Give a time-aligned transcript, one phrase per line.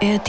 [0.00, 0.28] ARD.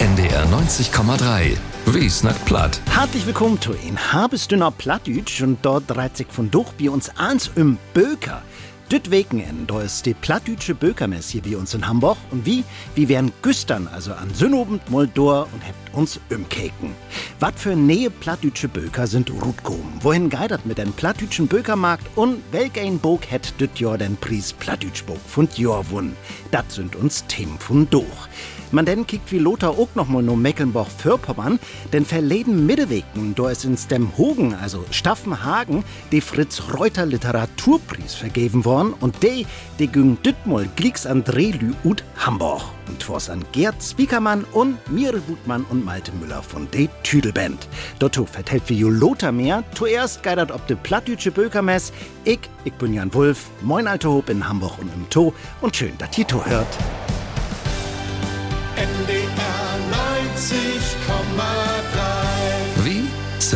[0.00, 1.56] NDR 90,3.
[1.86, 2.80] Wie snackt platt?
[2.90, 7.48] Herzlich willkommen zu in Habesdünner Plattdütsch und dort dreht sich von durch bei uns eins
[7.54, 8.42] im Böker.
[8.90, 12.64] Düt Weken da ist die plattdütsche Bökermess hier bei uns in Hamburg und wie,
[12.94, 16.92] wie wären Güstern, also an Sünnobend Moldor und hebt uns umkeken.
[17.38, 20.00] Was für nähe plattdütsche Böker sind Rutkom?
[20.00, 24.52] Wohin geidert mit den plattdütschen Bökermarkt und welch ein Bog hätt düt Jahr den Preis
[24.52, 26.16] Plattdütschbog von Jahr wun?
[26.50, 28.28] Das sind uns Themen von durch.
[28.72, 31.58] Man denn kickt wie Lothar auch noch mal no Mecklenburg-Vorpommern,
[31.92, 38.64] denn verleden Mittewegen, da ist ins dem Hogen, also Staffenhagen, die Fritz Reuter Literaturpreis vergeben
[38.64, 39.46] worden und de,
[39.78, 42.62] de güng Düttmol Glicks André Lü ut Hamburg.
[42.88, 47.66] Und was an Gerd Spiekermann und Mire Gutmann und Malte Müller von de Tüdelband.
[47.98, 51.92] Dort vertellt wie Lothar mehr, zuerst geidert ob de plattdütsche Bökermess,
[52.24, 55.92] ich, ich bin Jan Wulf, moin alte Hob in Hamburg und im To und schön,
[55.98, 56.66] dass ihr to hört.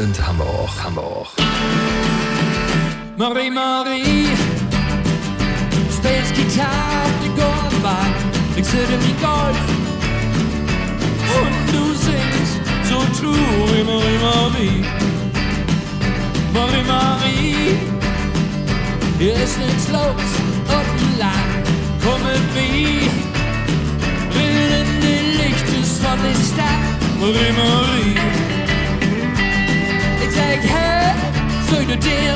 [0.00, 0.70] Sind Hamburg?
[0.82, 1.28] Hamburg.
[3.16, 4.28] Marie, Marie,
[5.96, 8.12] speelt gitaar op de golfbaan.
[8.54, 9.58] Ik zit in die golf
[11.38, 12.54] und du singst
[12.88, 14.84] so true, Marie, Marie.
[16.52, 17.78] Marie, Marie,
[19.18, 20.30] hier ist nichts los
[20.76, 21.50] und lang.
[22.04, 23.10] Komm mit mir,
[24.44, 26.84] in die Lichtes von der Stadt.
[27.20, 28.49] Marie, Marie,
[30.40, 31.14] ik zeg, hey,
[31.68, 32.34] zul je dir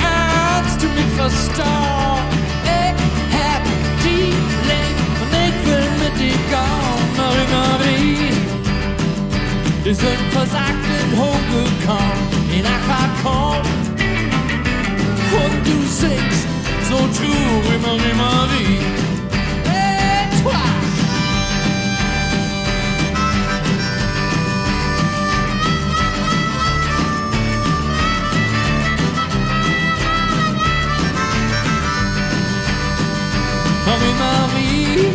[0.00, 2.24] Kannst du mich verstehen?
[2.64, 3.62] Ich hab
[4.04, 4.32] die
[4.70, 8.32] Link und ich will mit dir gehen, Marie Marie.
[9.82, 12.18] Wir sind versagt in hochgekommen,
[12.56, 13.60] in Aquacon.
[15.42, 16.46] Und du singst
[16.88, 19.03] so true, Marie Marie.
[33.86, 35.08] Marie, Marie.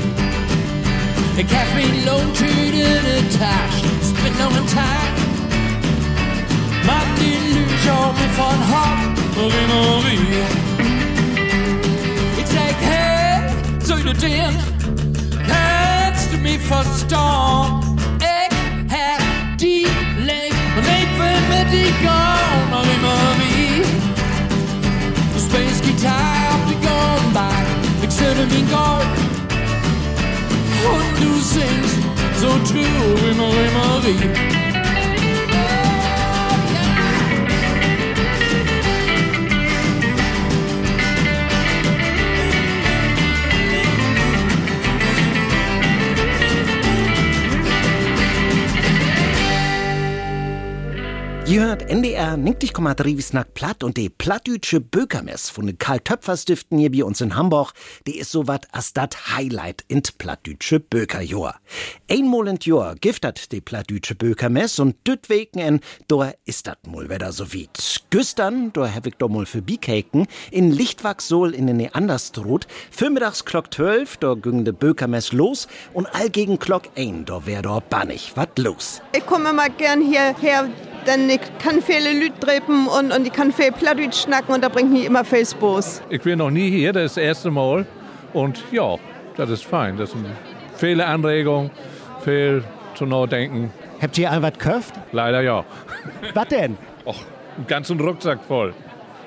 [1.36, 3.76] Ik heb mijn loontje in de tas,
[4.08, 5.16] spit nog een taak.
[6.86, 10.44] Maak die illusie me van hart, Marie, Marie.
[12.36, 13.54] Ik zeg, hey,
[13.86, 14.56] zul je den?
[15.48, 17.98] Kannst du mich verstaan?
[18.18, 18.52] Ik
[18.88, 19.22] heb
[19.58, 19.88] die
[20.18, 23.82] leeg, en ik wil met die gaan, Marie, Marie.
[25.34, 26.29] De space guitar op de gunback.
[28.20, 29.06] Ik zit in mijn golf
[30.92, 31.98] und du singst
[32.40, 34.59] so true wie Marie Marie.
[51.70, 57.04] Hört NDR 90,3 wie Snack platt und die plattdütsche Bökermess von den Karl-Töpfer-Stiften hier bei
[57.04, 57.74] uns in Hamburg,
[58.08, 61.60] die ist so wat as dat Highlight in plattdütsche Bökerjahr.
[62.10, 67.08] Einmal in Jahr giftet die plattdütsche Bökermess und düt wegen en, da ist dat mol
[67.08, 67.70] wieder so wie.
[68.10, 73.72] Güstern, da hab ich doch mal für Bikeken, in Lichtwachsol in den Neanderstrut, vormittags Glock
[73.72, 78.32] 12, da ging de Bökermess los und all gegen Glock 1, da wär da bannig,
[78.34, 79.04] wat los.
[79.16, 80.68] Ich komme immer gern hierher,
[81.06, 84.70] denn ich kann viele Lüt dreppen und, und ich kann viel Plattdeutsch schnacken und da
[84.70, 86.02] bringt mich immer viel Spaß.
[86.10, 87.86] Ich bin noch nie hier, das ist das erste Mal.
[88.34, 88.96] Und ja,
[89.38, 89.98] das ist fein.
[89.98, 90.26] Das sind
[90.76, 91.72] viele Anregungen,
[92.24, 92.64] viel
[92.96, 93.72] zu nachdenken.
[94.02, 94.94] Habt ihr all wat köft?
[95.12, 95.66] Leider ja.
[96.34, 96.78] Was denn?
[97.06, 97.26] Och,
[97.58, 98.74] einen ganzen Rucksack voll.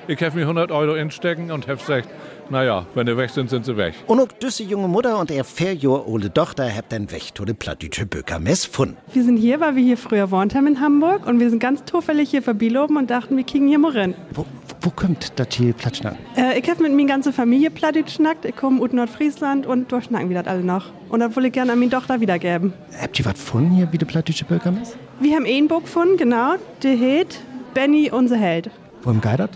[0.07, 2.09] Ich habe mir 100 Euro instecken und habe gesagt,
[2.49, 3.93] naja, wenn die weg sind, sind sie weg.
[4.07, 5.43] Und auch düsse junge Mutter und ihr
[5.73, 8.97] Jahr ole Tochter habt den Weg zu de plattdütsche Bökermess fun.
[9.13, 11.83] Wir sind hier, weil wir hier früher gewohnt haben in Hamburg und wir sind ganz
[11.85, 14.15] zufällig hier vorbeiloben und dachten, wir kriegen hier mal rein.
[14.33, 14.45] Wo,
[14.81, 16.15] wo kommt das hier Platschnack?
[16.35, 18.45] Äh, ich habe mit meiner ganzen Familie Plattdeutsch schnackt.
[18.45, 20.91] Ich komme aus Nordfriesland und durchschnacken wir das alle noch.
[21.09, 22.73] Und das will ich gerne an meine Tochter wiedergeben.
[23.01, 24.95] Habt ihr was von hier wie de plattdütsche Bökermess?
[25.19, 26.55] Wir haben ein Buch gefunden, genau.
[26.81, 27.39] Der heißt
[27.73, 28.69] Benny, unser Held.
[29.03, 29.51] Wo im Geidert?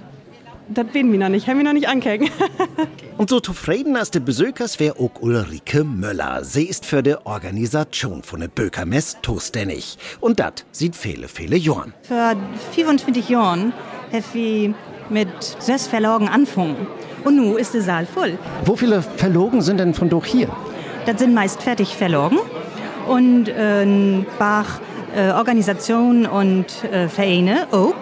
[0.69, 2.31] Das wissen wir noch nicht, haben wir noch nicht angeguckt.
[3.17, 6.43] Und so zufrieden als de Besökers wär auch Ulrike Möller.
[6.43, 9.97] Sie ist für die Organisation von der Bökermess zuständig.
[10.19, 11.93] Und dat sieht viele, viele Jahren.
[12.03, 12.35] Vor
[12.73, 13.73] 25 Jahren
[14.11, 14.71] habe ich
[15.09, 15.29] mit
[15.59, 16.87] sechs Verlagen angefangen.
[17.23, 18.37] Und nun ist der Saal voll.
[18.65, 20.49] Wo viele Verlogen sind denn von doch hier?
[21.05, 22.37] Das sind meist fertig Verlagen.
[23.07, 24.65] Und äh, ein paar
[25.15, 27.95] äh, Organisationen und äh, Vereine auch,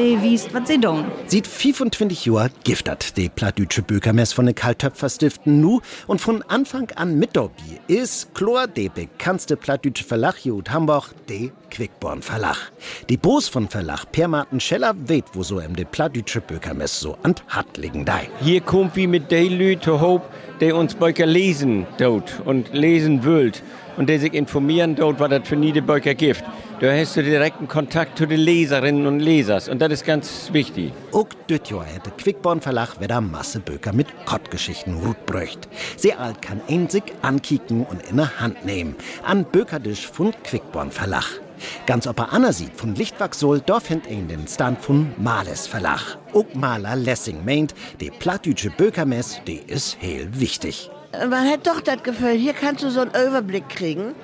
[0.00, 1.04] die wiest, was sie tun.
[1.26, 7.18] Sieht 25 Jahre giftet die plattdütsche Bökermess von den Kaltöpferstiften nu und von Anfang an
[7.18, 12.72] mit dabei ist Chlor de bekannteste plattdütsche Verlag hier in Hamburg, de Quickborn Verlag.
[13.08, 17.16] Die Boos von Verlag Per Martin Scheller weht, wo so em de plattdütsche Bökermess so
[17.22, 18.28] an hat liegen dei.
[18.40, 20.22] Hier kommt wie mit den Leuten hoop,
[20.60, 23.62] die uns Böcker lesen dort und lesen wollt
[23.96, 26.42] und die sich informieren dort, was das für niede Böcker gibt.
[26.80, 30.94] Da hast du direkten Kontakt zu den Leserinnen und Lesers und das ist ganz wichtig.
[31.12, 35.68] Auch Jahr hätte Quickborn Verlag wieder Masse Böker mit Kottgeschichten rutbröcht.
[35.98, 38.96] Sehr alt kann ein sich ankicken und in der Hand nehmen.
[39.22, 41.42] An Bökerdisch von Quickborn Verlag.
[41.84, 46.16] Ganz ob er Anna sieht von Lichtwachsol, da findet ihn den Stand von Males Verlag.
[46.32, 50.90] Auch Maler Lessing meint, die plattdütsche Bökermess, die ist heel wichtig.
[51.12, 54.14] Man hat doch das Gefühl, hier kannst du so einen Überblick kriegen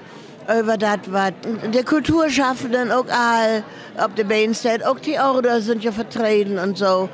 [0.60, 1.32] über das, was
[1.72, 3.64] der Kulturschaffenden auch all
[3.98, 7.08] auf der Mainstate, auch die Order sind ja vertreten und so.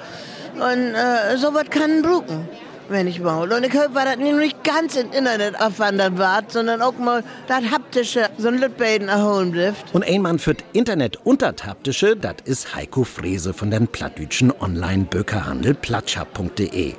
[0.55, 2.49] Und äh, sowas kann bruken,
[2.89, 3.51] wenn ich mal.
[3.51, 8.31] Und ich hoffe, dass nicht ganz im Internet aufwandert war, sondern auch mal das haptische,
[8.39, 9.95] so ein Lütbeiden erholen bleibt.
[9.95, 14.53] Und ein Mann für Internet und das haptische, das ist Heiko Frese von den plattdütschen
[14.61, 16.95] Online-Bökerhandel platschab.de.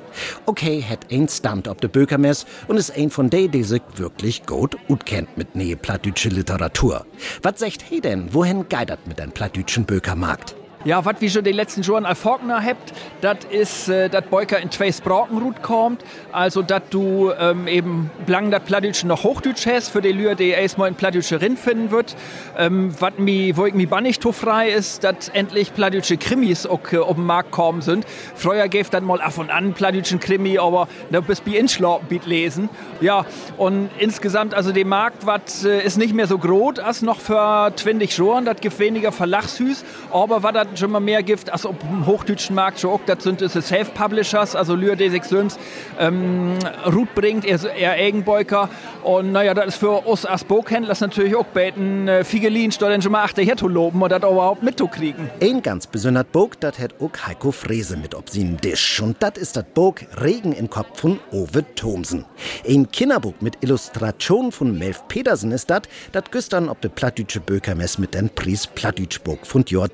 [0.45, 4.45] Okay, hat ein Stand auf der Bökermess und ist ein von denen, die sich wirklich
[4.45, 7.05] gut und kennt mit nähe plattdütsche Literatur.
[7.41, 10.55] Was sagt hey denn, wohin geidert mit den plattdütschen Bökermarkt?
[10.85, 12.91] Ja, was wie schon die letzten Jahren Faulkner habt,
[13.21, 16.03] das ist, äh, dass Beuker in zwei Sprachen rut kommt.
[16.33, 20.49] Also, dass du ähm, eben lang das Plattdütsche noch Hochdütsch hast, für die Lüre, die
[20.49, 22.17] erstmal in Plattdütsche Rind finden wird.
[22.57, 26.97] Ähm, was mi, wo ich mi bannig frei ist, dass endlich Plattdütsche Krimis auch äh,
[26.97, 28.05] auf den Markt kommen sind.
[28.35, 32.25] Früher gäbe dann mal ab und an Plattdütschen Krimi, aber da bist wie inschlaupen biet
[32.25, 32.67] lesen.
[32.99, 33.25] Ja,
[33.57, 37.71] und insgesamt, also der Markt wat, äh, ist nicht mehr so groß als noch für
[37.73, 38.43] 20 Jahren.
[38.43, 42.79] Das gibt weniger Verlagshüs, aber was schon mal mehr gibt, als ob im hochdeutschen Markt
[42.79, 45.59] schon auch, das sind es Self-Publishers, also Lühr D6 Films,
[45.99, 46.53] ähm,
[46.85, 48.69] Ruth bringt, er, er Eigenbeuker.
[49.03, 53.11] Und naja, das ist für uns als Buchhändler natürlich auch beten, äh, Figelin, dann schon
[53.11, 55.29] mal achter zu loben und das überhaupt mitzukriegen.
[55.41, 59.01] Ein ganz besonders Bog, das hat auch Heiko Frese mit ob sie Tisch.
[59.01, 62.25] Und das ist das Bog Regen im Kopf von Ove Thomsen.
[62.67, 65.81] Ein Kinderbuch mit Illustration von Melf Petersen ist das,
[66.11, 69.93] das gestern ob de Plattdütsche Bökermess mit den Preis Plattdütschbuch von Jahr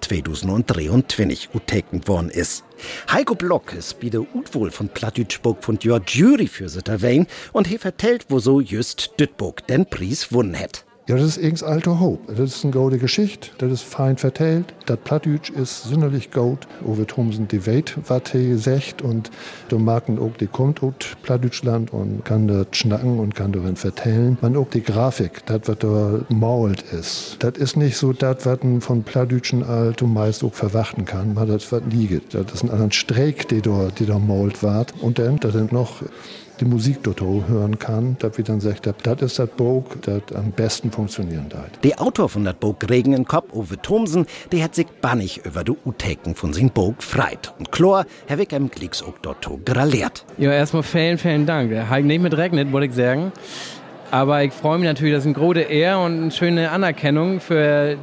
[0.70, 2.64] 2023 utekend worden ist.
[3.12, 8.26] Heiko Block ist wieder Utwohl von Plattdütschburg von Jahr Jury für Sitterwein und he vertellt,
[8.30, 10.86] wo so just Dütburg den Preis wunnen hat.
[11.10, 12.36] Ja, das ist irgends alte Hope.
[12.36, 14.76] Das ist eine gute Geschichte, das ist fein vertellt.
[14.86, 16.68] Das Plattdütsch ist sonderlich gut.
[16.86, 18.80] Ove Thomsen die Welt, was er.
[19.02, 19.32] Und
[19.70, 24.38] du magst auch, die kommt aus Plattdütschland und kann das schnacken und kann darin vertellen.
[24.42, 27.38] Man auch die Grafik, das, was da mault ist.
[27.40, 31.36] Das ist nicht so das, was man von Plattdütschen alt und meist auch verwachten kann,
[31.36, 32.36] weil das was liegt.
[32.36, 34.94] Das ist ein anderer Streik, die da, die da mault ward.
[35.02, 36.04] Und dann, da dann noch
[36.60, 40.52] die Musik dort hören kann, dass wir dann sagt, das ist das Buch, das am
[40.52, 41.84] besten funktionieren hat.
[41.84, 45.64] Der Autor von dat Buch Regen in Kopf, Uwe Thomsen, der hat sich bannig über
[45.64, 47.54] die Uteken von sin Buch freit.
[47.60, 50.26] Und Chlor, Herr Wick im Klicks auch dort graliert.
[50.38, 51.72] Ja, erstmal vielen, vielen Dank.
[51.72, 53.32] Habe ich nicht mit regnet, wollte ich sagen.
[54.12, 57.98] Aber ich freue mich natürlich, das ist eine große Ehre und eine schöne Anerkennung für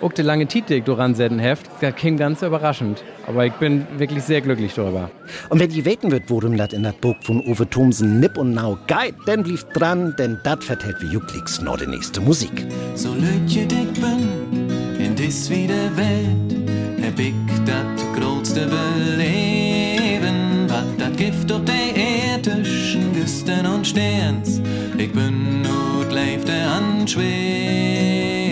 [0.00, 1.66] auch die lange Titel, die du ransetzen heft.
[1.80, 3.02] Das klingt ganz überraschend.
[3.26, 5.10] Aber ich bin wirklich sehr glücklich darüber.
[5.48, 8.54] Und wenn die weten wird, worum das in dat Buch von Uwe Thomsen nipp und
[8.54, 12.66] nau geit, dann blieb dran, denn dat vertellt wie Juckliks noch die nächste Musik.
[12.94, 16.70] So lütje dick bin in dis wieder Welt,
[17.02, 17.34] hab ich
[17.64, 24.60] dat größte Beleben, wat dat Gift auf der Erde zwischen Güsten und Sterns.
[24.96, 28.45] Ich bin nur leifte anschweben.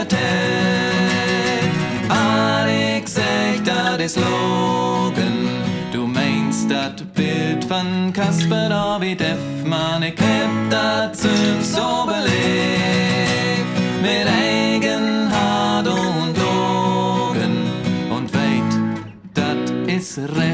[0.00, 0.20] Vertellt,
[2.08, 5.48] Alex echt dat is logen,
[5.92, 9.64] du meinst dat Bild von Kasper David F.
[9.64, 17.56] Man, ich hab Zünd so belebt, mit eigen Hart und Logen
[18.10, 18.72] und weit,
[19.34, 20.49] dat is recht.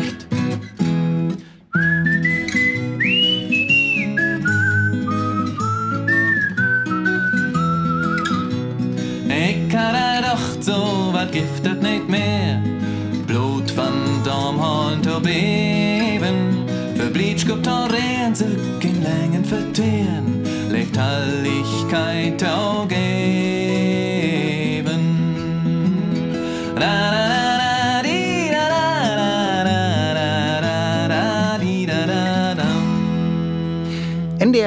[17.16, 18.46] Bleach gibt er Rehen, sich
[18.82, 20.44] in Längen verteeren.
[20.70, 22.86] Lebt Heiligkeit auch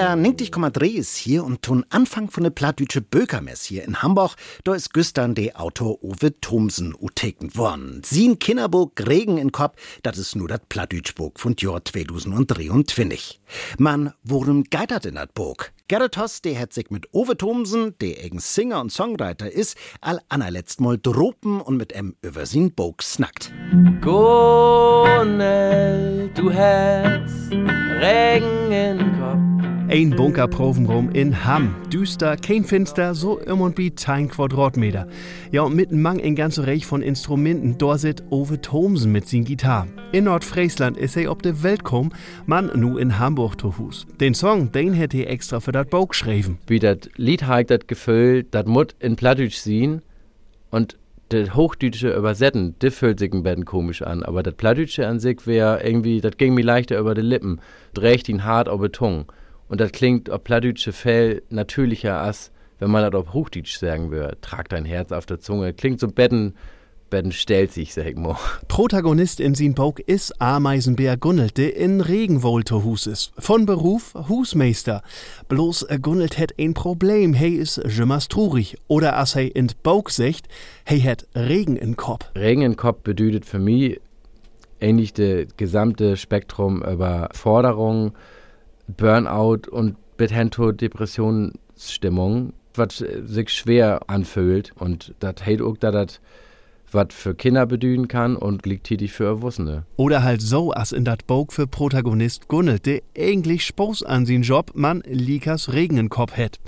[0.09, 4.35] NDR 90,3 ist hier und tun Anfang von der plattdütsche Bökermess hier in Hamburg.
[4.63, 8.01] Da ist gestern der Autor Uwe Thomsen uteken worden.
[8.03, 13.39] Sien Kinderburg Regen in Kopf, das ist nur das Plattdütschburg von Jahr 2023.
[13.77, 15.73] Man, worum geitert in dat Burg?
[15.87, 20.19] Gerrit Hoss, der hat sich mit Uwe Thomsen, der eigen Singer und Songwriter ist, all
[20.29, 23.51] anerletzt mal dropen und mit em über sin Burg snackt.
[24.01, 25.49] Gonel,
[26.35, 29.48] du hast Regen in Kopf.
[29.91, 31.73] Ein Bunkerprovenraum in Hamm.
[31.91, 35.07] Düster, kein Finster, so im und wie 10 Quadratmeter.
[35.51, 37.79] Ja, und mitten Mang ein ganze Reich von Instrumenten.
[37.79, 39.87] Da sit Ove Thomsen mit sin Gitarre.
[40.11, 42.11] In Nordfriesland ist er ob de Welt kom,
[42.45, 44.05] man nu in Hamburg zu Hus.
[44.19, 46.59] Den Song, den hätte er extra für dat Bauch geschrieben.
[46.67, 50.03] Wie das Lied hat das Gefühl, das mut in Plattdeutsch sehen
[50.69, 54.21] und das Hochdeutsche übersetzen, das fühlt sich ein bisschen komisch an.
[54.21, 57.59] Aber das Plattdeutsche an sich wäre irgendwie, das ging mir leichter über die Lippen.
[57.95, 59.25] Dreht ihn hart auf die Zunge.
[59.69, 64.37] Und das klingt auf Plattdeutsche Fell natürlicher als, wenn man das auf Hochdeutsch sagen würde.
[64.41, 65.73] Trag dein Herz auf der Zunge.
[65.73, 66.55] Klingt so betten,
[67.11, 68.35] betten stellt sich, sag ich mal.
[68.67, 73.31] Protagonist in sin Bauch ist Ameisenbär Gunnelt, der in Regenwohl zu Hus ist.
[73.37, 75.03] Von Beruf Husmeister.
[75.49, 77.35] Bloß äh, Gunnelt hat ein Problem.
[77.35, 78.77] Hey is jemals traurig.
[78.87, 80.47] Oder as hey in Bauch secht,
[80.83, 82.25] hey hat Regen in Kopf.
[82.35, 84.01] Regen in Kopf bedeutet für mich
[84.81, 88.13] ähnlich das gesamte Spektrum über Forderungen,
[88.97, 94.73] Burnout und bis hin zur Depressionsstimmung, was sich schwer anfühlt.
[94.77, 96.21] Und das heißt auch, dass das
[96.93, 99.85] was für Kinder bedienen kann und gleichzeitig für Erwachsene.
[99.95, 104.41] Oder halt so, als in dat Bauch für Protagonist Gunnelt, der eigentlich Spaß an sin
[104.41, 106.59] Job, man Likas Regen in Kopf hat.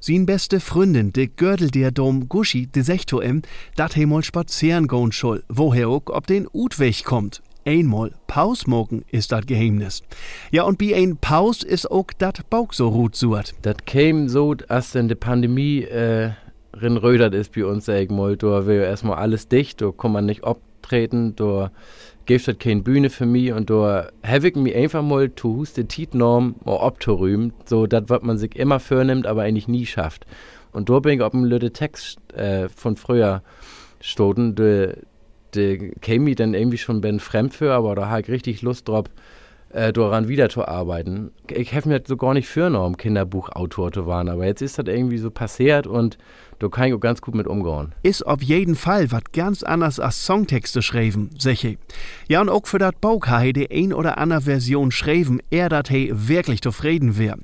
[0.00, 3.42] Sin beste Freundin, de Gördel der Dom Guschi, de Sechto em,
[3.76, 7.42] dat he mal spazieren gehen soll, woher auch ob den Utweg kommt.
[7.68, 10.02] Einmal Paus mogen ist dat Geheimnis.
[10.50, 13.54] Ja, und wie ein Paus ist auch dat Bauch so gut suert.
[13.60, 16.30] Das käme so, als denn die Pandemie äh,
[16.72, 18.38] rinrödert ist bei uns, sag ich mal.
[18.38, 21.70] Da wäre erstmal alles dicht, da kann man nicht abtreten, da
[22.24, 25.74] gibt es keine Bühne für mich und da habe ich mich einfach mal zu Hus
[25.74, 27.52] die Titnorm mal abzurühmen.
[27.66, 30.24] So, das, was man sich immer vornimmt, aber eigentlich nie schafft.
[30.72, 33.42] Und da bin ich auf dem Lütte Text äh, von früher
[34.00, 34.94] stoten, de,
[35.54, 38.88] de käme mir dann irgendwie schon ben fremd für, aber da habe ich richtig Lust
[38.88, 39.06] drauf,
[39.70, 41.30] äh, daran wieder zu arbeiten.
[41.50, 44.86] Ich habe mir das so gar nicht vorgenommen, Kinderbuchautor zu werden, aber jetzt ist das
[44.86, 46.18] irgendwie so passiert und
[46.60, 47.92] da kann ich ganz gut mit umgehen.
[48.02, 51.76] Ist auf jeden Fall wat ganz anders als Songtexte schreiben, seche.
[52.28, 55.68] Ja, und auch für dat Bauch ha he die ein oder andere Version schreiben, er
[55.68, 57.36] dat he wirklich zufrieden wär.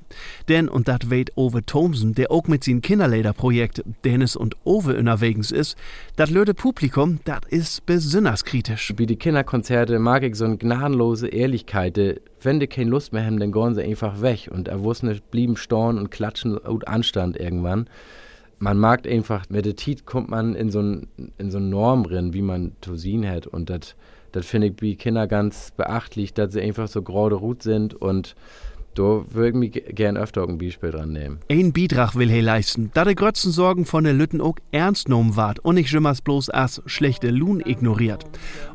[0.48, 5.50] Denn, und dat weht Ove Thomsen, der auch mit sin Kinderlederprojekt Dennis und Ove unterwegs
[5.50, 5.76] ist,
[6.16, 8.92] dat löde Publikum, dat ist besonders kritisch.
[8.96, 11.96] Wie die Kinderkonzerte mag ich so eine gnadenlose Ehrlichkeit.
[11.96, 14.50] de- Wenn die keine Lust mehr haben, dann gehen sie einfach weg.
[14.52, 17.88] Und Erwachsene blieben storn und klatschen und Anstand irgendwann.
[18.64, 21.06] Man mag einfach, mit der Tiet kommt man in so ein,
[21.36, 23.46] in so Norm drin, wie man sehen hat.
[23.46, 27.92] Und das finde ich bei Kinder ganz beachtlich, dass sie einfach so gerade Rut sind
[27.92, 28.34] und
[28.94, 31.38] da würde ich mich ge- gern öfter auch ein Beispiel dran nehmen.
[31.50, 35.36] Ein Beitrag will he leisten, da de Grötzen Sorgen von der Lütten auch ernst genommen
[35.36, 38.24] ward und nicht schimmers bloß as schlechte Lohn ignoriert.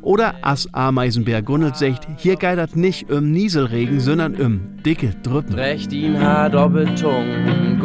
[0.01, 5.55] Oder as Ameisenbär Gunnelt sagt, hier geidert nicht um Nieselregen, sondern um dicke Drüppen.
[5.55, 7.79] Recht ihn hat Doppeltung.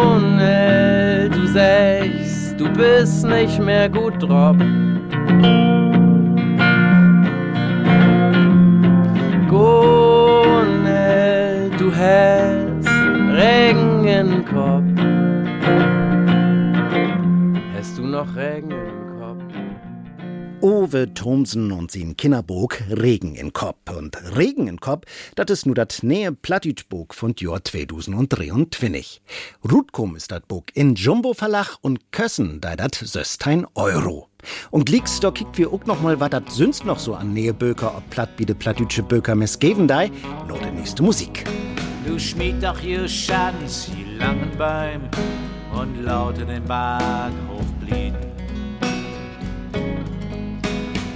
[0.00, 0.50] Gonel,
[1.30, 4.56] du sagst, du bist nicht mehr gut drauf.
[9.48, 9.99] Gonel,
[12.00, 12.88] hast
[13.36, 14.84] Regen im Kopf.
[17.76, 19.42] Hast du noch Regen im Kopf?
[20.62, 23.78] Ove Thomsen und sin Kinderburg Regen in Kopf.
[23.96, 29.20] Und Regen in Kopf, dat is nu dat nähe Plattdütschburg von Jahr 2023.
[29.70, 34.28] Rutkum ist dat Burg in Jumbo Verlag und Kössen, da dat söstein Euro.
[34.70, 37.94] Und glicks, da kickt wir auch noch mal, wat dat sonst noch so an Näheböker
[37.94, 40.10] ob Platt de Plattdütsche Böker mess geben dei,
[40.48, 41.44] nur de nächste Musik.
[42.06, 45.02] Du schmied doch ihr Schanz, die langen Beim
[45.72, 48.16] und lauter den Bahnhof blieben.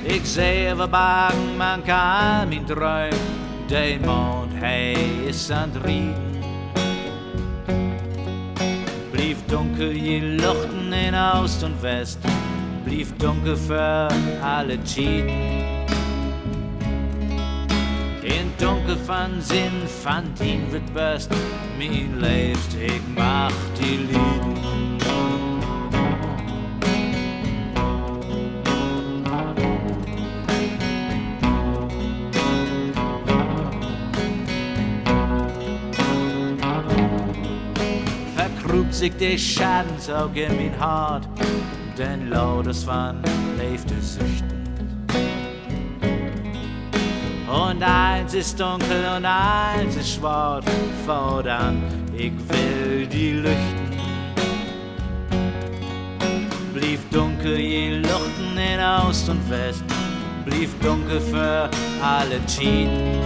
[0.04, 3.18] Ich sehe wir Bagen, man kann ihn träumen,
[3.70, 4.94] der Mond, hey,
[5.28, 6.34] ist an Rieden.
[9.12, 12.18] Blieb dunkel, je Luchten in Ost und West,
[12.84, 14.08] blieb dunkel für
[14.42, 15.83] alle Cheaten.
[18.58, 21.30] Dunkel van Sinn fand ihn wird best,
[21.78, 24.98] mein lebst, ich mach die Lieden.
[38.36, 41.28] Vergrub sich der Schadensauge in mein Hart,
[41.98, 43.22] denn lautes Wann
[43.58, 44.53] lebte süchten.
[47.54, 50.64] Und eins ist dunkel und eins ist schwarz,
[51.06, 53.94] fordern, ich will die Lüchten.
[56.72, 59.84] Blieb dunkel je Luchten in Ost und West,
[60.44, 61.70] blieb dunkel für
[62.02, 63.20] alle Cheaten.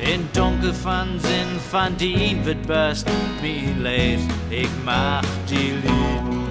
[0.00, 3.06] In dunkel van Sinn van dien wird best,
[3.40, 6.41] wie leeft, ich mach die Lieben.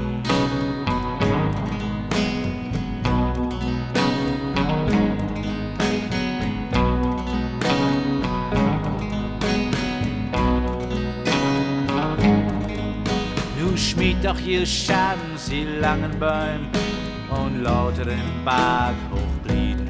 [14.24, 16.70] Doch je Schaden, sie langen Bäume
[17.30, 19.90] und lauter im Berg hochblieben.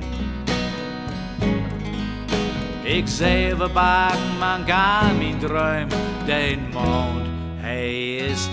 [2.83, 5.89] Ich sehe wir Bagen, man gar mein Träum,
[6.27, 7.27] den Mond,
[7.61, 8.49] hey, ist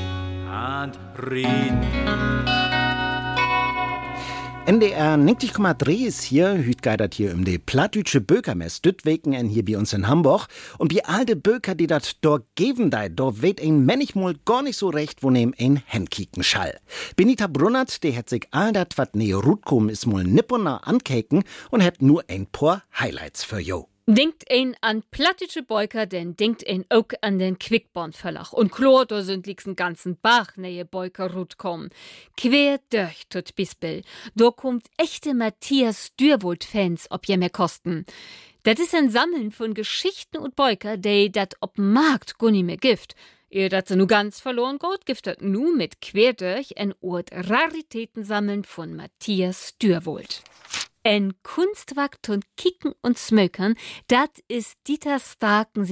[0.50, 0.92] an
[1.30, 2.57] Rieden.
[4.68, 9.78] NDR 90,3 ist hier, hüt geidert hier um die plattdütsche Bökermess, Düttweken en hier bei
[9.78, 10.46] uns in Hamburg.
[10.76, 14.76] Und wie alte Böker, die dat dort geben dei, dort weht ein manchmal gar nicht
[14.76, 16.78] so recht, wo nehm ein Henkiken schall.
[17.16, 21.82] Benita Brunnert, die hat sich all dat, wat ne Rutkum is mol nipponer ankeken und
[21.82, 23.88] hat nur ein paar Highlights für jo.
[24.10, 28.54] Denkt ein an plattische Beuker, denn denkt ein auch an den Quickborn-Verlag.
[28.54, 31.90] Und klar, da sind lieg's einen ganzen Bach nähe Beuker Rut kommen.
[32.34, 34.00] Quer durch tot Bispel.
[34.34, 38.06] Da kommt echte Matthias Dürwold-Fans, ob je mehr kosten.
[38.62, 43.14] Das ist ein Sammeln von Geschichten und Beuker, die dat ob Markt gunni mehr gift.
[43.50, 48.24] Ihr dat sie nu ganz verloren geht, giftet nu mit quer durch ein Ort Raritäten
[48.24, 50.42] sammeln von Matthias Dürwold.
[51.08, 53.76] Ein Kunstwerk von Kicken und Smökern,
[54.08, 55.88] dat is Dieter Starken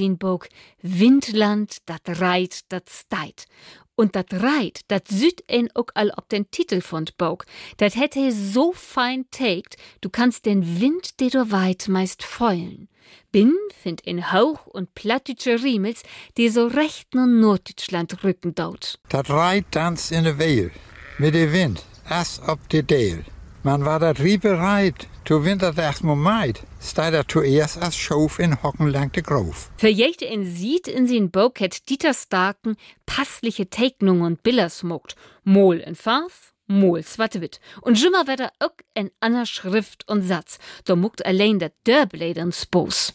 [0.82, 3.46] Windland, dat reit, dat steit.
[3.94, 7.46] Und dat reit, dat süd en ook all ob den Titel von Bog.
[7.78, 12.90] Dat hätte so fein tagt, du kannst den Wind, der du weit meist feulen.
[13.32, 16.02] Bin find in Hauch und plattdütsche Riemels,
[16.36, 18.98] die so recht nur Norddeutschland rücken daut.
[19.08, 20.70] Dat reit dans in de Weel,
[21.16, 23.24] mit de Wind, as op de Deel.
[23.66, 27.96] Man war dat riepe reit, to wind dat echt mal meid, stei dat zuerst als
[27.96, 29.70] Schof in Hocken lang de Grof.
[29.80, 35.16] Jede in sieht in sin Bog het Dieter Starken passliche Teiknungen und Bilder smuckt.
[35.42, 37.58] Mol in Farf, Mol Swattewit.
[37.80, 40.58] Und jimmer wird auch in einer Schrift und Satz.
[40.84, 43.12] Da muckt allein der Dörblädern Spos.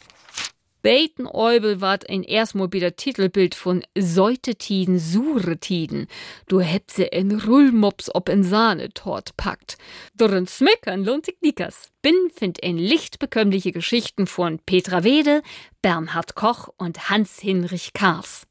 [0.82, 6.08] Beten Eubel ward ein erstmal wieder Titelbild von Säutetiden, Suretiden.
[6.48, 9.78] Du heb se in Rullmops ob in Sahne tort packt.
[10.16, 11.90] Dorren Smeckern lohnt sich nikas.
[12.02, 15.44] Bin find ein lichtbekömmliche Geschichten von Petra Wede,
[15.84, 18.48] Bernhard Koch und Hans-Hinrich Kars.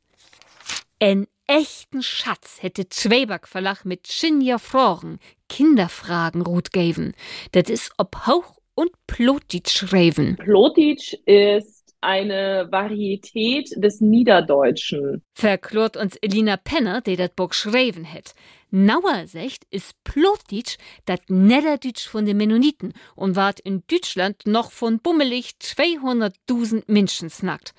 [1.01, 7.12] En echten Schatz hätte Schweberg Verlag mit Schinja Froren Kinderfragen rut geben.
[7.51, 10.37] Das is ob Hauch und Plotitsch schreiben.
[10.37, 15.23] Plotitsch ist eine Varietät des Niederdeutschen.
[15.33, 18.35] Verklort uns Elina Penner, die dat Buch schreiben het.
[18.71, 25.01] Nauer Sicht ist Plotitsch dat Niederdütsch von den Mennoniten und ward in Deutschland noch von
[25.01, 27.75] bummelig 200.000 Menschen snackt.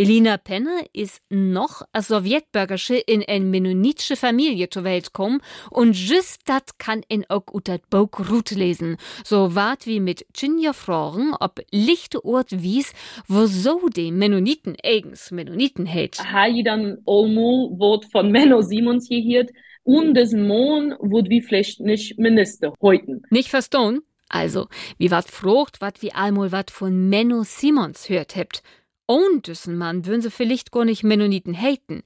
[0.00, 6.48] Elina Penner ist noch als Sowjetbürgersche in en mennonitische Familie zur Welt kommen und just
[6.48, 8.96] dat kann in auch utat Bok Ruth lesen.
[9.24, 12.94] So wart wie mit Chinja Froren ob lichte Ort wies,
[13.28, 16.18] wo so die Mennoniten eigens Mennoniten hält.
[16.32, 19.48] Hai dann Olmo wird von Menno Simons hier
[19.82, 23.20] und des Mohn wird wie vielleicht nicht Minister heute.
[23.28, 24.00] Nicht verstehen?
[24.30, 28.62] Also, wie wat frucht, wat wie einmal wat von Menno Simons hört hebt.
[29.10, 32.04] Und dessen Mann würden sie vielleicht gar nicht Mennoniten haten.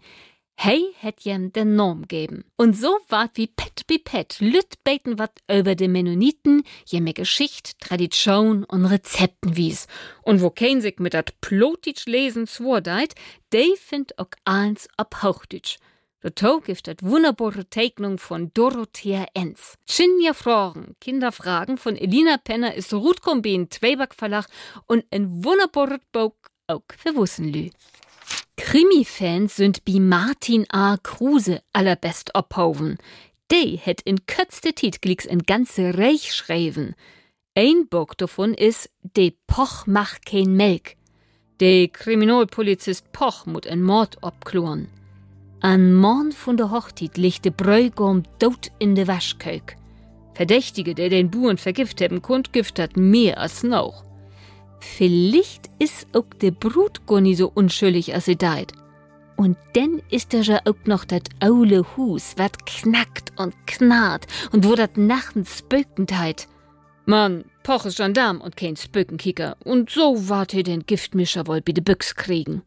[0.57, 2.47] Hey hätt jem den Norm geben.
[2.57, 7.79] Und so ward wie Pet wie Pet lüt beten wat über de Mennoniten, jemme Geschicht,
[7.79, 9.87] Tradition und Rezepten wies.
[10.23, 13.15] Und wo kein sich mit dat Plotitsch lesen zwordeit,
[13.53, 15.77] de find auch eins ab Hauchdütsch.
[16.23, 19.75] Der gibt dat wunderbare Teichnung von Dorothea Enz.
[19.87, 24.47] Chinja Fragen, Kinderfragen von Elina Penner ist Rutkombin Tweberg Verlag
[24.87, 26.33] und ein wunderbares Buch
[26.67, 27.71] auch für Wussenlü.
[28.57, 30.97] Krimi-Fans sind wie Martin A.
[30.97, 32.99] Kruse allerbest abhoven.
[33.51, 36.95] Die het in kürzte Tit glicks in ganze Reich schreiben.
[37.55, 40.97] Ein Bock davon is, de Poch macht kein Melk.
[41.61, 44.89] De Kriminalpolizist Poch mut en Mord abkloren.
[45.61, 49.77] An Morn von der Hochtit liegt de Bräugum dot in de Waschkök.
[50.35, 54.05] Verdächtige, der den Buren vergift haben, kund gift hat mehr als noch.
[54.85, 58.73] Vielleicht ist auch de Brut gar nie so unschuldig, als sie deit.
[59.37, 64.65] Und dann ist da ja auch noch dat aule Hus, wat knackt und knarrt und
[64.65, 66.47] wo dat nachtens spökendheit.
[67.07, 71.83] Mann, Poch ist Gendarm und kein Spökenkicker und so wart ihr den Giftmischer wohl de
[71.83, 72.63] Büchs kriegen.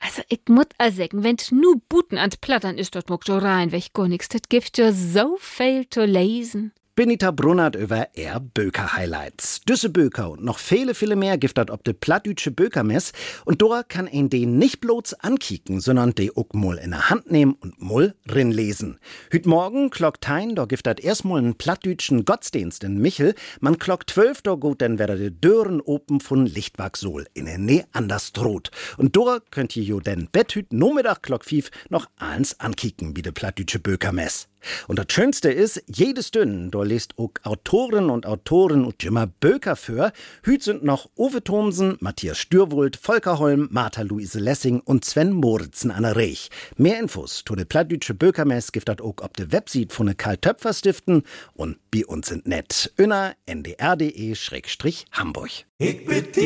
[0.00, 4.08] Also ich muss sagen, wenn nu Buten an Plattern ist dort muck rein, welch gar
[4.08, 6.72] nix, dat Gift ja so viel zu lesen.
[7.02, 9.62] Benita Brunnert über er Böker Highlights.
[9.62, 13.10] Düsse Böker und noch viele, viele mehr giftet ob de plattdütsche Bökermess.
[13.44, 17.28] Und Dora kann ihn den nicht bloß ankicken, sondern de auch mal in der Hand
[17.28, 19.00] nehmen und mal rinlesen.
[19.32, 23.34] Hüt morgen klockt ein, da giftet erstmal einen plattdütschen Gottesdienst in Michel.
[23.58, 27.84] Man klockt zwölf, da gut, dann werde de Dören open von Lichtwachsol in der Nähe
[27.90, 28.70] anders droht.
[28.96, 33.22] Und Dora könnt ihr jo den Betthüt no Mittag klock fief noch eins ankicken, wie
[33.22, 34.51] de plattdütsche Bökermess.
[34.88, 39.76] Und das Schönste ist, jedes Dünn, da liest auch Autoren und Autoren und immer Böker
[39.76, 40.12] für.
[40.42, 45.90] Hüt sind noch Uwe Thomsen, Matthias Stürwold, Volker Holm, Martha Luise Lessing und Sven Moritzen
[45.90, 46.50] an der Reich.
[46.76, 50.36] Mehr Infos zu de plattdütsche Bökermess gibt dat auch auf de Website von de Karl
[50.36, 51.22] Töpfer Stiften
[51.54, 52.92] und bei uns sind nett.
[52.98, 55.50] Öner ndr.de-hamburg.
[55.78, 56.40] Ich bitte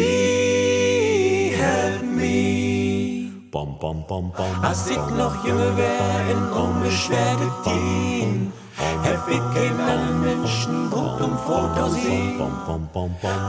[1.57, 2.76] help me.
[3.57, 4.65] Bom, bom, bom, bom.
[4.65, 11.39] Als ik nog jünger wär in unbeschwerte Tien, hef ich keinen anderen Menschen Brot und
[11.41, 12.39] Foto sehen.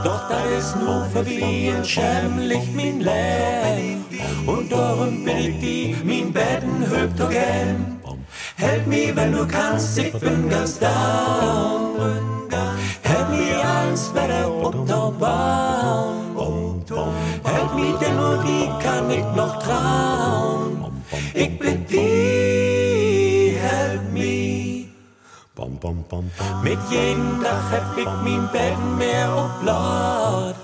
[0.04, 4.04] Doch da ist nur verwiehen, schämlich mein Leben.
[4.46, 8.00] Und darum bin ich die, mein Betten hübt gern.
[8.56, 11.98] Help me, wenn du kannst, ich bin ganz down.
[13.02, 16.18] Help me, alles wieder unterbauen.
[17.44, 19.47] Help me, denn nur die kann ich noch
[26.62, 30.54] Mit jedem Tag hab ich mein Bett mehr oblaut.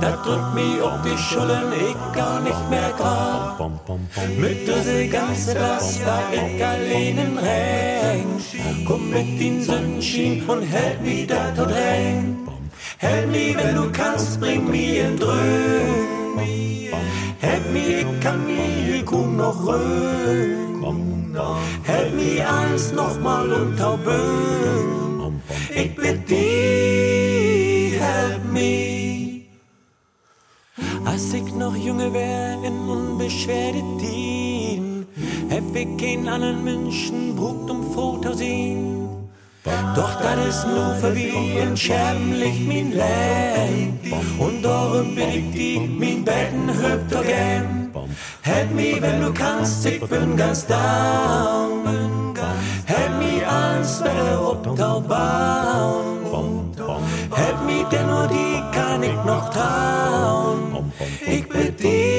[0.00, 3.58] Da drückt mich auf die Schultern, ich gar nicht mehr grad.
[4.38, 8.84] Mit diese ganze Last war ich allein im Regen.
[8.86, 12.38] Komm mit den Sonnenschein und help me da tot rein.
[12.98, 16.38] Help me, wenn du kannst, bring mir in Dröhn.
[17.40, 19.66] Help me, ich kann mir kaum noch
[20.82, 21.36] röhn.
[21.84, 25.42] Help me, eins nochmal unterböhn.
[25.74, 29.42] Ich bitte die, help me.
[31.04, 35.06] Als ich noch junge wär in unbeschwerte Tien,
[35.50, 39.08] hab ich keinen anderen Menschen brucht um Foto sehen.
[39.94, 44.12] Doch das ist nur verwiehen, schämlich mein Leben.
[44.38, 47.81] Und darum bin ich die, mein Betten hübt gern.
[48.42, 51.84] Help me, wenn du kannst, ich bin ganz down.
[52.86, 56.22] Help me, alles wieder obtaubauen.
[57.30, 60.92] Help me, denn nur die kann ich noch trauen.
[61.24, 62.11] Ich bitte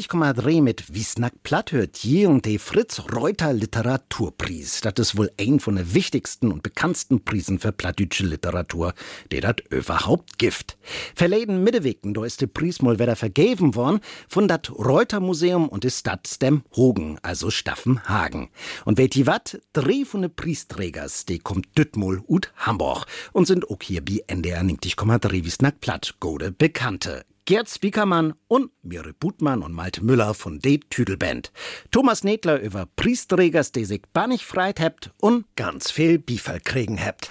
[0.00, 4.80] 20,3 mit Wiesnack Platt hört je und de Fritz Reuter Literaturpreis.
[4.80, 8.94] Das ist wohl ein von den wichtigsten und bekanntesten Prisen für plattdütsche Literatur,
[9.30, 10.78] der dat überhaupt gibt.
[11.14, 15.84] Verleden Mittewegen, da ist de Preis mal wieder vergeben worden von dat Reuter Museum und
[15.84, 18.48] ist dat Stem Hogen, also Staffenhagen.
[18.86, 19.60] Und weet je wat?
[19.74, 24.62] Drei von de Priesträgers, de kommt Düttmol ut Hamburg und sind auch hier bi NDR
[24.62, 27.26] 90,3 Wiesnack Platt, gode Bekannte.
[27.50, 31.50] Gerd Spiekermann und Mire Butmann und Malte Müller von de Tüdelband.
[31.90, 37.28] Thomas Nedler über Priesträgers, die sich bannig freit hebt und ganz viel Beifall kriegen hebt.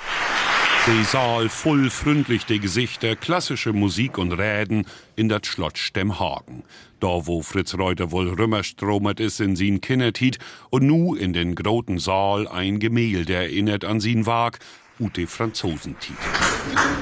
[0.87, 6.63] Die Saal voll freundlich die Gesichter, klassische Musik und Reden in dat Schlott Stemmhagen.
[6.99, 10.37] Da wo Fritz Reuter wohl rümmerstromert ist in sin Kindertiet
[10.69, 14.59] und nu in den groten Saal ein Gemälde erinnert an sin Wag,
[14.99, 16.17] Ute Franzosentiet.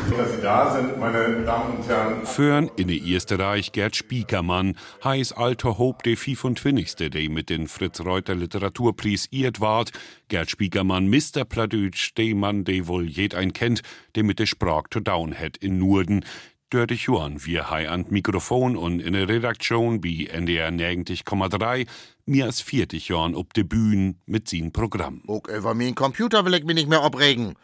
[0.08, 2.26] Schön, dass Sie da sind, meine Damen und Herren.
[2.28, 7.10] Fürn in der Erste Reich Gerd Spiekermann, heiß alter Hob de 25.
[7.10, 9.92] der mit den Fritz Reuter Literaturpreis iert ward.
[10.28, 11.44] Gerd Spiekermann, Mr.
[11.44, 13.82] Pladütsch, de Mann, de wohl jed ein kennt,
[14.14, 16.24] der mit der Sprach to down het in Nurden.
[16.70, 21.88] Dörte Johann, wir hei an Mikrofon und in der Redaktion wie NDR 90,3,
[22.26, 25.24] mir als 40 Jahren ob de Bühnen mit sin Programm.
[25.28, 27.56] Auch über meinen Computer will ich mich nicht mehr abregen.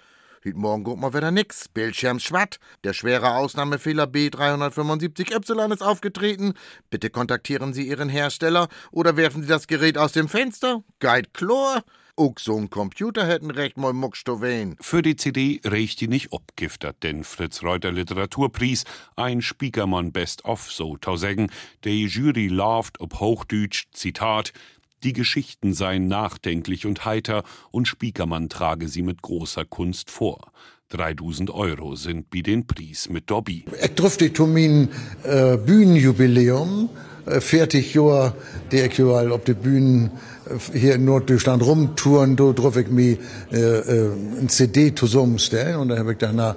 [0.45, 1.69] Heute Morgen guckt mal wieder nix.
[1.69, 2.59] Bildschirm schwatt.
[2.83, 6.53] Der schwere Ausnahmefehler B375Y ist aufgetreten.
[6.89, 10.83] Bitte kontaktieren Sie Ihren Hersteller oder werfen Sie das Gerät aus dem Fenster.
[10.99, 11.83] Guide Chlor.
[12.17, 14.75] Auch so ein Computer hätten recht mal Muckstowen.
[14.81, 18.83] Für die CD reicht die nicht abgiftert, denn Fritz Reuter Literaturpreis,
[19.15, 21.51] ein Spiekermann Best of, so tausägen.
[21.85, 24.51] Die Jury lauft ob Hochdeutsch, Zitat,
[25.03, 30.51] die Geschichten seien nachdenklich und heiter und Spiekermann trage sie mit großer Kunst vor.
[30.89, 33.65] 3000 Euro sind wie den Preis mit Dobby.
[33.83, 34.89] Ich trifft zu mein
[35.23, 36.89] äh, Bühnenjubiläum.
[37.25, 38.35] Äh, 40 Jahre,
[38.71, 40.11] der ich überall auf Bühnen
[40.45, 43.17] äh, hier in Norddeutschland rumtouren, da drauf ich mir
[43.51, 46.55] äh, äh, ein CD zusammenstellen und dann habe ich danach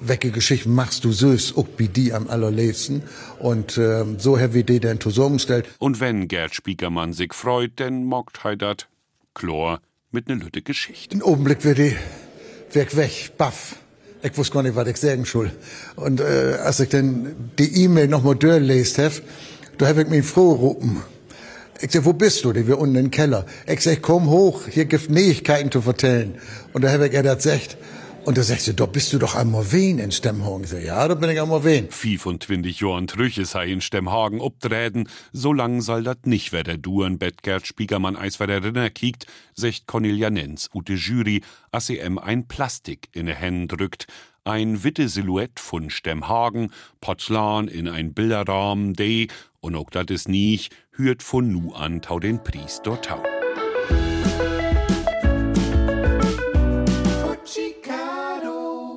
[0.00, 3.02] welche Geschichten machst du süß, auch wie die am allerliebsten.
[3.38, 5.66] Und ähm, so habe ich die dann zusammengestellt.
[5.78, 8.88] Und wenn Gerd Spiekermann sich freut, denn mockt he dat
[9.34, 9.80] Chlor
[10.10, 11.16] mit ne lütte Geschichte.
[11.16, 11.96] Ein Augenblick wird die
[12.72, 13.76] weg, weg, baff.
[14.22, 15.52] Ich wusste gar nicht, was ich sagen soll.
[15.94, 19.14] Und äh, als ich dann die E-Mail noch mal durchgelesen habe,
[19.78, 21.02] da habe ich mich froh rufen.
[21.80, 22.52] Ich sag, wo bist du?
[22.52, 23.44] Die wir unten im Keller.
[23.66, 26.36] Ich sag, komm hoch, hier gibt Neuigkeiten zu vertellen.
[26.72, 27.76] Und da habe ich er das gesagt.
[28.26, 30.64] Und da sagst du, da bist du doch am Morwen in Stemmhagen.
[30.64, 31.88] Sag, ja, da bin ich am Morwen.
[31.88, 37.44] 25 Jahren Trüche sei in Stemmhagen obträden, so lang soll dat nicht wer duren Bett
[37.44, 43.08] Gerd Spiegermann eis wer der Rinner kiekt, secht Cornelia Nenz, ute Jury, em ein Plastik
[43.12, 44.08] in de Händen drückt,
[44.42, 49.28] ein witte Silhouette von Stemmhagen, Porzellan in ein Bilderrahmen, de,
[49.60, 53.22] und auch dat is nicht, hürt von nu an tau den Priest dort tau.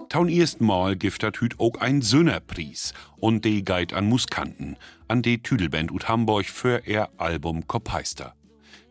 [0.09, 4.75] Taun ersten Mal giftet hüt auch ein Sünnerpries und de geit an Muskanten,
[5.07, 8.33] an de Tüdelband ut Hamburg für ihr Album Kopeister.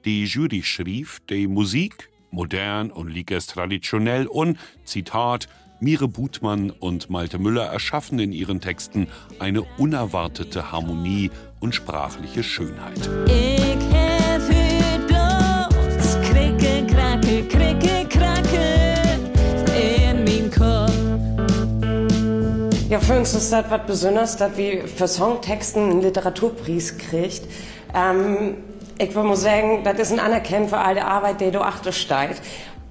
[0.04, 5.48] Die Jury schrieb, de Musik, modern und liegers traditionell und, Zitat,
[5.80, 9.08] Mire Butmann und Malte Müller erschaffen in ihren Texten
[9.40, 13.10] eine unerwartete Harmonie und sprachliche Schönheit.
[23.00, 27.42] Für uns ist das was Besonderes, dass wir für Songtexten einen Literaturpreis kriegt.
[27.94, 28.56] Ähm,
[28.98, 32.42] ich mal sagen, das ist ein Anerkennen für all die Arbeit, die du achter steigt.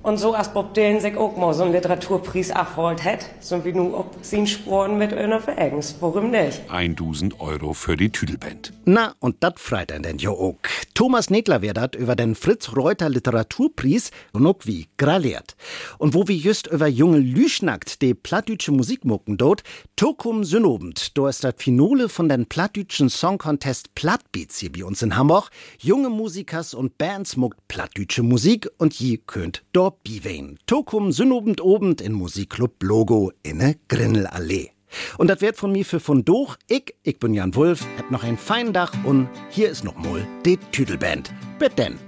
[0.08, 3.74] Und so als Bob Dylan sich auch mal so einen Literaturpreis abgeholt hat, so wie
[3.74, 5.96] nu ob sie Sporen mit einer Verägens.
[6.00, 6.62] Warum nicht?
[6.70, 8.72] 1000 Euro für die Tüdelband.
[8.86, 10.56] Na, und dat freit ein denn jo auch.
[10.94, 15.58] Thomas Nedler wär dat über den Fritz Reuter Literaturpreis und auch wie graliert.
[15.98, 19.64] Und wo wir just über junge Lüschnackt de plattdütsche Musik mucken dort,
[19.98, 25.02] Tokum Synobend, do ist dat Finale von den plattdütschen Song Contest Plattbeats hier bei uns
[25.02, 25.50] in Hamburg.
[25.80, 30.58] Junge Musikers und Bands muckt plattdütsche Musik und je könnt dort biwein.
[30.66, 34.72] Tokum Synobend obend in Musikclub Logo inne Grindelallee.
[35.18, 36.58] Und das wird von mir für von Doch.
[36.68, 40.26] Ich, ich bin Jan Wulff, hab noch ein feinen Dach und hier ist noch mal
[40.46, 41.32] die Tüdelband.
[41.60, 42.00] Bitte denn.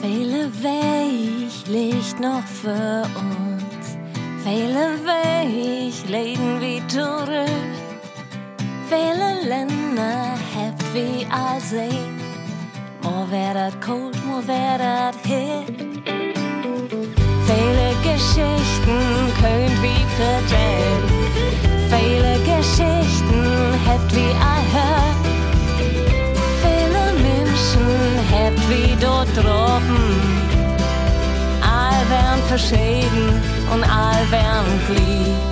[0.00, 3.96] Viele Weg liegt noch für uns.
[4.42, 7.72] Viele Weg legen wir zurück.
[8.88, 12.20] Viele Länder habt wie all sehen.
[13.02, 15.91] Mo wär dat kalt, mo wär dat hit.
[17.54, 18.98] Viele Geschichten
[19.40, 21.02] könnt wie vertellen.
[21.90, 24.34] Viele Geschichten habt wie
[24.72, 25.26] hört.
[26.62, 27.88] Viele Menschen
[28.32, 30.00] habt wie dort droben.
[31.60, 35.51] All werden verschieden und all werden glied.